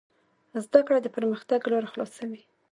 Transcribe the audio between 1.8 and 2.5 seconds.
خلاصوي.